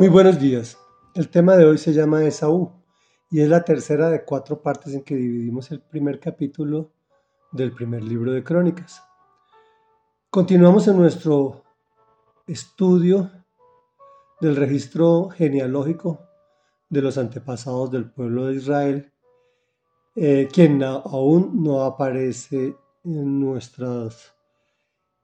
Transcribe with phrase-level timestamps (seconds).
[0.00, 0.78] Muy buenos días.
[1.14, 2.72] El tema de hoy se llama Esaú
[3.30, 6.90] y es la tercera de cuatro partes en que dividimos el primer capítulo
[7.52, 9.02] del primer libro de Crónicas.
[10.30, 11.64] Continuamos en nuestro
[12.46, 13.30] estudio
[14.40, 16.26] del registro genealógico
[16.88, 19.12] de los antepasados del pueblo de Israel,
[20.16, 22.74] eh, quien aún no aparece
[23.04, 24.32] en nuestros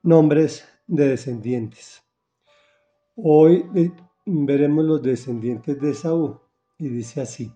[0.02, 2.02] nombres de descendientes.
[3.16, 3.90] Hoy eh,
[4.27, 6.41] veremos los descendientes de Esaú.
[6.78, 7.55] Y dice así,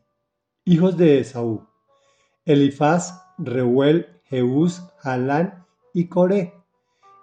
[0.64, 1.66] hijos de Esaú,
[2.44, 6.54] Elifaz, Reuel, Jeús, Halán y Coré,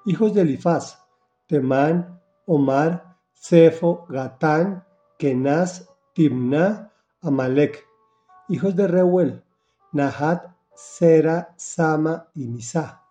[0.05, 0.99] hijos de Elifaz,
[1.47, 4.85] Temán, Omar, Cefo, Gatán,
[5.17, 7.83] Kenaz, Timna, Amalek,
[8.49, 9.43] hijos de Reuel,
[9.91, 13.03] Nahat, Sera, Sama y Misa,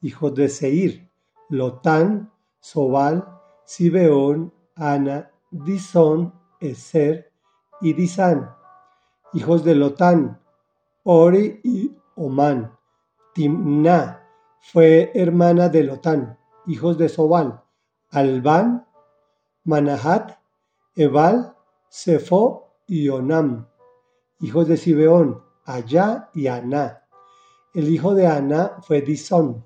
[0.00, 1.10] hijos de Seir,
[1.48, 3.26] Lotán, Sobal,
[3.64, 7.32] Sibeón, Ana Disón, Eser
[7.80, 8.54] y Disán,
[9.32, 10.40] hijos de Lotán,
[11.04, 12.76] Ori y Omán.
[13.34, 14.26] Timna
[14.60, 17.62] fue hermana de Lotán, hijos de Sobal,
[18.10, 18.86] Albán,
[19.64, 20.38] Manahat,
[20.94, 21.54] Ebal,
[21.88, 23.66] Sefo y Onam,
[24.40, 27.04] hijos de Sibeón, Allá y Aná.
[27.74, 29.64] El hijo de Aná fue Disón,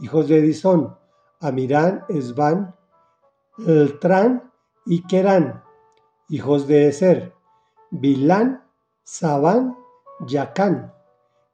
[0.00, 0.96] hijos de Disón,
[1.40, 2.74] Amirán, Esban,
[3.58, 4.51] Eltrán
[4.84, 5.62] y Kerán,
[6.28, 7.34] hijos de Eser,
[7.90, 8.64] Bilán,
[9.04, 9.76] Sabán,
[10.26, 10.92] Yacán,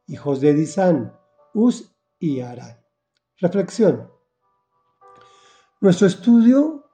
[0.06, 1.18] hijos de Disán,
[1.54, 2.78] Uz y Arán.
[3.38, 4.10] Reflexión.
[5.80, 6.84] Nuestro estudio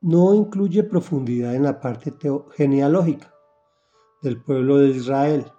[0.00, 2.14] no incluye profundidad en la parte
[2.56, 3.32] genealógica
[4.22, 5.52] del pueblo de Israel.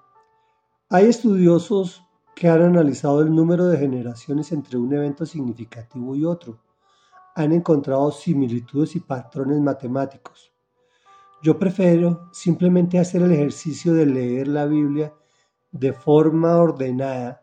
[0.89, 2.03] Hay estudiosos
[2.35, 6.59] que han analizado el número de generaciones entre un evento significativo y otro
[7.35, 10.53] han encontrado similitudes y patrones matemáticos.
[11.41, 15.13] Yo prefiero simplemente hacer el ejercicio de leer la Biblia
[15.71, 17.41] de forma ordenada,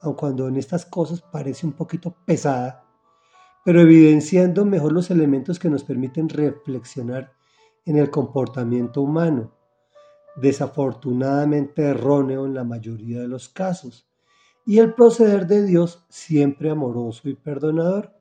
[0.00, 2.84] aun cuando en estas cosas parece un poquito pesada,
[3.64, 7.32] pero evidenciando mejor los elementos que nos permiten reflexionar
[7.84, 9.54] en el comportamiento humano,
[10.36, 14.06] desafortunadamente erróneo en la mayoría de los casos,
[14.66, 18.19] y el proceder de Dios siempre amoroso y perdonador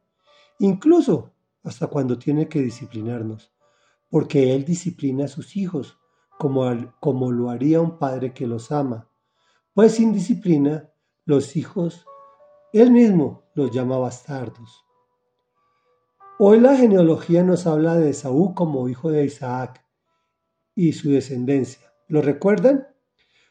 [0.60, 1.34] incluso
[1.64, 3.52] hasta cuando tiene que disciplinarnos,
[4.10, 5.98] porque Él disciplina a sus hijos,
[6.38, 6.64] como,
[7.00, 9.10] como lo haría un padre que los ama,
[9.74, 10.90] pues sin disciplina
[11.26, 12.06] los hijos,
[12.74, 14.86] Él mismo los llama bastardos.
[16.40, 19.86] Hoy la genealogía nos habla de Esaú como hijo de Isaac
[20.74, 21.94] y su descendencia.
[22.08, 22.88] ¿Lo recuerdan?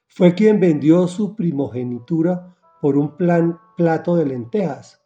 [0.07, 4.99] Fue quien vendió su primogenitura por un plan plato de lentejas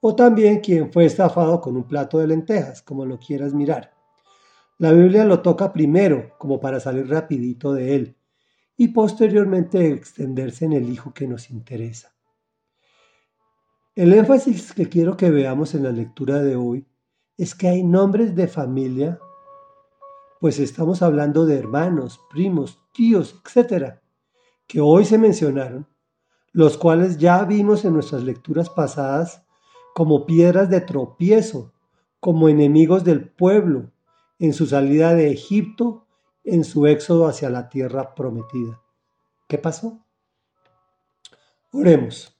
[0.00, 3.92] o también quien fue estafado con un plato de lentejas, como lo quieras mirar.
[4.78, 8.16] La Biblia lo toca primero, como para salir rapidito de él,
[8.76, 12.14] y posteriormente extenderse en el hijo que nos interesa.
[13.94, 16.86] El énfasis que quiero que veamos en la lectura de hoy
[17.36, 19.20] es que hay nombres de familia,
[20.40, 24.00] pues estamos hablando de hermanos, primos, tíos, etcétera,
[24.66, 25.86] que hoy se mencionaron,
[26.52, 29.44] los cuales ya vimos en nuestras lecturas pasadas
[29.94, 31.72] como piedras de tropiezo,
[32.20, 33.90] como enemigos del pueblo,
[34.38, 36.06] en su salida de Egipto,
[36.44, 38.80] en su éxodo hacia la tierra prometida.
[39.48, 40.00] ¿Qué pasó?
[41.72, 42.36] Oremos.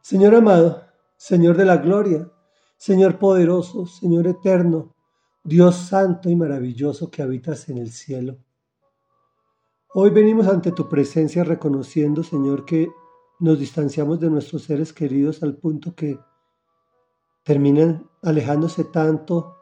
[0.00, 0.82] Señor amado,
[1.16, 2.30] Señor de la gloria,
[2.76, 4.94] Señor poderoso, Señor eterno,
[5.44, 8.38] Dios santo y maravilloso que habitas en el cielo.
[9.92, 12.88] Hoy venimos ante tu presencia reconociendo, Señor, que
[13.40, 16.18] nos distanciamos de nuestros seres queridos al punto que
[17.42, 19.56] terminan alejándose tanto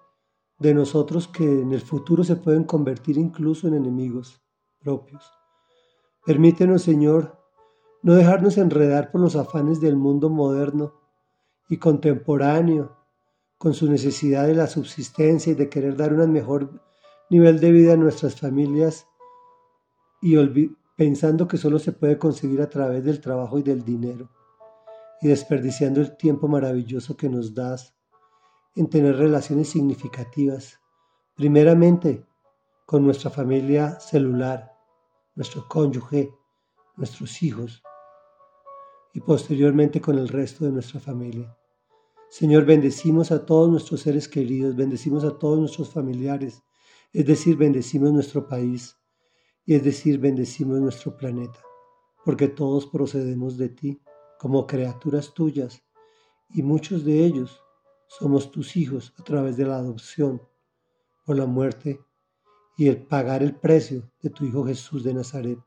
[0.58, 4.42] de nosotros que en el futuro se pueden convertir incluso en enemigos
[4.80, 5.24] propios.
[6.26, 7.38] Permítenos, Señor,
[8.02, 10.94] no dejarnos enredar por los afanes del mundo moderno
[11.68, 12.96] y contemporáneo,
[13.58, 16.80] con su necesidad de la subsistencia y de querer dar un mejor
[17.28, 19.06] nivel de vida a nuestras familias
[20.22, 20.36] y
[20.98, 24.30] pensando que solo se puede conseguir a través del trabajo y del dinero,
[25.20, 27.94] y desperdiciando el tiempo maravilloso que nos das
[28.74, 30.80] en tener relaciones significativas,
[31.36, 32.26] primeramente
[32.84, 34.72] con nuestra familia celular,
[35.36, 36.34] nuestro cónyuge,
[36.96, 37.80] nuestros hijos,
[39.14, 41.56] y posteriormente con el resto de nuestra familia.
[42.28, 46.64] Señor, bendecimos a todos nuestros seres queridos, bendecimos a todos nuestros familiares,
[47.12, 48.97] es decir, bendecimos nuestro país,
[49.68, 51.60] y es decir, bendecimos nuestro planeta,
[52.24, 54.00] porque todos procedemos de ti
[54.38, 55.82] como criaturas tuyas,
[56.48, 57.60] y muchos de ellos
[58.06, 60.40] somos tus hijos a través de la adopción,
[61.26, 62.00] por la muerte
[62.78, 65.58] y el pagar el precio de tu Hijo Jesús de Nazaret.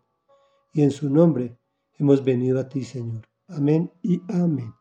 [0.74, 1.60] Y en su nombre
[2.00, 3.30] hemos venido a ti, Señor.
[3.50, 4.81] Amén y amén.